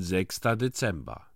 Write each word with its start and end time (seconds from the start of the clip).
6. 0.00 0.40
Dezember. 0.56 1.26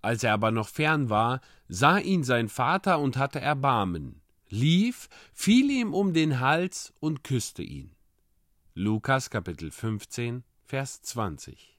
Als 0.00 0.22
er 0.24 0.32
aber 0.32 0.50
noch 0.50 0.68
fern 0.68 1.10
war, 1.10 1.42
sah 1.68 1.98
ihn 1.98 2.24
sein 2.24 2.48
Vater 2.48 2.98
und 2.98 3.18
hatte 3.18 3.40
Erbarmen, 3.40 4.22
lief, 4.48 5.08
fiel 5.34 5.70
ihm 5.70 5.92
um 5.92 6.14
den 6.14 6.40
Hals 6.40 6.94
und 6.98 7.24
küsste 7.24 7.62
ihn. 7.62 7.94
Lukas 8.74 9.28
Kapitel 9.28 9.70
15, 9.70 10.44
Vers 10.64 11.02
20. 11.02 11.78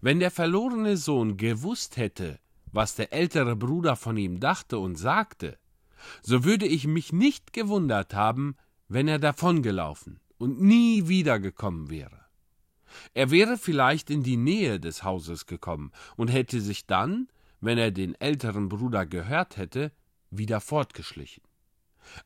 Wenn 0.00 0.18
der 0.18 0.32
verlorene 0.32 0.96
Sohn 0.96 1.36
gewusst 1.36 1.96
hätte, 1.96 2.40
was 2.72 2.96
der 2.96 3.12
ältere 3.12 3.54
Bruder 3.54 3.94
von 3.94 4.16
ihm 4.16 4.40
dachte 4.40 4.78
und 4.78 4.96
sagte, 4.96 5.56
so 6.22 6.42
würde 6.42 6.66
ich 6.66 6.88
mich 6.88 7.12
nicht 7.12 7.52
gewundert 7.52 8.12
haben, 8.12 8.56
wenn 8.88 9.06
er 9.06 9.20
davongelaufen 9.20 10.18
und 10.38 10.60
nie 10.60 11.06
wiedergekommen 11.06 11.90
wäre. 11.90 12.21
Er 13.14 13.30
wäre 13.30 13.58
vielleicht 13.58 14.10
in 14.10 14.22
die 14.22 14.36
Nähe 14.36 14.80
des 14.80 15.04
Hauses 15.04 15.46
gekommen 15.46 15.92
und 16.16 16.28
hätte 16.28 16.60
sich 16.60 16.86
dann, 16.86 17.28
wenn 17.60 17.78
er 17.78 17.90
den 17.90 18.14
älteren 18.20 18.68
Bruder 18.68 19.06
gehört 19.06 19.56
hätte, 19.56 19.92
wieder 20.30 20.60
fortgeschlichen. 20.60 21.42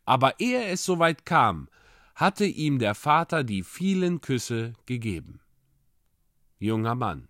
Aber 0.04 0.40
ehe 0.40 0.64
es 0.64 0.84
soweit 0.84 1.26
kam, 1.26 1.68
hatte 2.14 2.46
ihm 2.46 2.78
der 2.78 2.94
Vater 2.94 3.44
die 3.44 3.62
vielen 3.62 4.20
Küsse 4.20 4.72
gegeben. 4.86 5.40
Junger 6.58 6.94
Mann, 6.94 7.28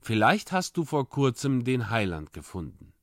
vielleicht 0.00 0.52
hast 0.52 0.76
du 0.76 0.84
vor 0.84 1.08
kurzem 1.08 1.64
den 1.64 1.90
Heiland 1.90 2.32
gefunden. 2.32 2.94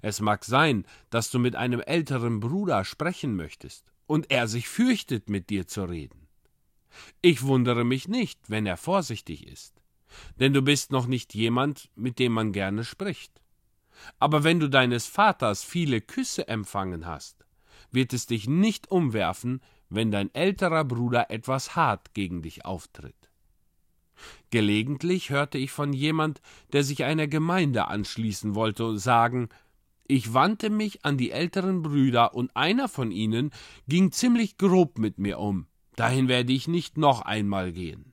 Es 0.00 0.20
mag 0.20 0.44
sein, 0.44 0.86
dass 1.10 1.30
du 1.30 1.38
mit 1.38 1.56
einem 1.56 1.80
älteren 1.80 2.40
Bruder 2.40 2.84
sprechen 2.84 3.36
möchtest, 3.36 3.84
und 4.06 4.30
er 4.30 4.46
sich 4.46 4.68
fürchtet, 4.68 5.28
mit 5.28 5.50
dir 5.50 5.66
zu 5.66 5.84
reden. 5.84 6.25
Ich 7.22 7.42
wundere 7.42 7.84
mich 7.84 8.08
nicht, 8.08 8.38
wenn 8.48 8.66
er 8.66 8.76
vorsichtig 8.76 9.46
ist, 9.46 9.82
denn 10.38 10.52
du 10.52 10.62
bist 10.62 10.92
noch 10.92 11.06
nicht 11.06 11.34
jemand, 11.34 11.90
mit 11.94 12.18
dem 12.18 12.32
man 12.32 12.52
gerne 12.52 12.84
spricht. 12.84 13.42
Aber 14.18 14.44
wenn 14.44 14.60
du 14.60 14.68
deines 14.68 15.06
Vaters 15.06 15.64
viele 15.64 16.00
Küsse 16.00 16.48
empfangen 16.48 17.06
hast, 17.06 17.44
wird 17.90 18.12
es 18.12 18.26
dich 18.26 18.48
nicht 18.48 18.90
umwerfen, 18.90 19.60
wenn 19.88 20.10
dein 20.10 20.34
älterer 20.34 20.84
Bruder 20.84 21.30
etwas 21.30 21.76
hart 21.76 22.14
gegen 22.14 22.42
dich 22.42 22.64
auftritt. 22.64 23.30
Gelegentlich 24.50 25.30
hörte 25.30 25.58
ich 25.58 25.70
von 25.70 25.92
jemand, 25.92 26.40
der 26.72 26.84
sich 26.84 27.04
einer 27.04 27.26
Gemeinde 27.26 27.88
anschließen 27.88 28.54
wollte, 28.54 28.98
sagen, 28.98 29.48
ich 30.08 30.32
wandte 30.32 30.70
mich 30.70 31.04
an 31.04 31.18
die 31.18 31.32
älteren 31.32 31.82
Brüder, 31.82 32.34
und 32.34 32.54
einer 32.54 32.88
von 32.88 33.10
ihnen 33.10 33.50
ging 33.88 34.12
ziemlich 34.12 34.56
grob 34.56 34.98
mit 34.98 35.18
mir 35.18 35.38
um. 35.38 35.66
Dahin 35.96 36.28
werde 36.28 36.52
ich 36.52 36.68
nicht 36.68 36.98
noch 36.98 37.22
einmal 37.22 37.72
gehen. 37.72 38.12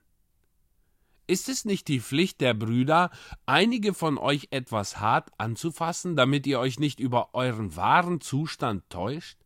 Ist 1.27 1.47
es 1.47 1.63
nicht 1.63 1.87
die 1.87 2.01
Pflicht 2.01 2.41
der 2.41 2.53
Brüder, 2.53 3.09
einige 3.45 3.93
von 3.93 4.17
euch 4.17 4.47
etwas 4.51 4.99
hart 4.99 5.31
anzufassen, 5.37 6.15
damit 6.15 6.45
ihr 6.47 6.59
euch 6.59 6.79
nicht 6.79 6.99
über 6.99 7.33
euren 7.33 7.75
wahren 7.75 8.19
Zustand 8.19 8.89
täuscht? 8.89 9.37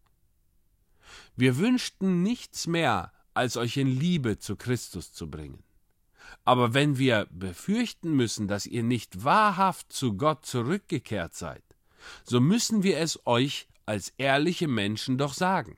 Wir 1.36 1.58
wünschten 1.58 2.24
nichts 2.24 2.68
mehr, 2.68 3.12
als 3.34 3.58
euch 3.58 3.78
in 3.78 3.88
Liebe 3.88 4.40
zu 4.40 4.56
Christus 4.56 5.14
zu 5.14 5.30
bringen. 5.30 5.64
Aber 6.44 6.74
wenn 6.74 6.98
wir 6.98 7.28
befürchten 7.30 8.14
müssen, 8.14 8.48
dass 8.48 8.66
ihr 8.66 8.84
nicht 8.84 9.24
wahrhaft 9.24 9.94
zu 9.94 10.18
Gott 10.18 10.46
zurückgekehrt 10.46 11.36
seid, 11.36 11.64
so 12.24 12.40
müssen 12.40 12.84
wir 12.84 12.98
es 12.98 13.26
euch 13.26 13.68
als 13.86 14.14
ehrliche 14.18 14.68
Menschen 14.68 15.18
doch 15.18 15.34
sagen. 15.34 15.78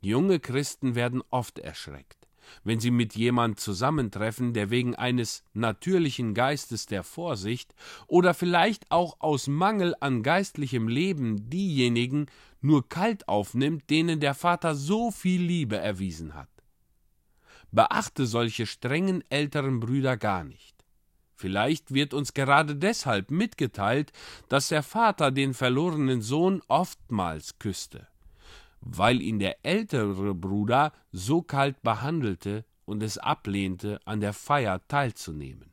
Junge 0.00 0.40
Christen 0.40 0.94
werden 0.94 1.22
oft 1.30 1.58
erschreckt, 1.58 2.26
wenn 2.64 2.80
sie 2.80 2.90
mit 2.90 3.16
jemand 3.16 3.60
zusammentreffen, 3.60 4.54
der 4.54 4.70
wegen 4.70 4.94
eines 4.94 5.44
natürlichen 5.52 6.32
Geistes 6.32 6.86
der 6.86 7.04
Vorsicht 7.04 7.74
oder 8.06 8.32
vielleicht 8.32 8.90
auch 8.90 9.16
aus 9.20 9.46
Mangel 9.46 9.94
an 10.00 10.22
geistlichem 10.22 10.88
Leben 10.88 11.50
diejenigen 11.50 12.26
nur 12.62 12.88
kalt 12.88 13.28
aufnimmt, 13.28 13.90
denen 13.90 14.20
der 14.20 14.34
Vater 14.34 14.74
so 14.74 15.10
viel 15.10 15.42
Liebe 15.42 15.76
erwiesen 15.76 16.34
hat. 16.34 16.48
Beachte 17.70 18.26
solche 18.26 18.66
strengen 18.66 19.22
älteren 19.28 19.80
Brüder 19.80 20.16
gar 20.16 20.44
nicht. 20.44 20.74
Vielleicht 21.34 21.94
wird 21.94 22.14
uns 22.14 22.34
gerade 22.34 22.74
deshalb 22.74 23.30
mitgeteilt, 23.30 24.12
dass 24.48 24.68
der 24.68 24.82
Vater 24.82 25.30
den 25.30 25.54
verlorenen 25.54 26.20
Sohn 26.20 26.62
oftmals 26.68 27.58
küsste, 27.58 28.06
weil 28.80 29.20
ihn 29.20 29.38
der 29.38 29.64
ältere 29.64 30.34
Bruder 30.34 30.92
so 31.12 31.42
kalt 31.42 31.82
behandelte 31.82 32.64
und 32.84 33.02
es 33.02 33.18
ablehnte, 33.18 34.00
an 34.04 34.20
der 34.20 34.32
Feier 34.32 34.86
teilzunehmen. 34.88 35.69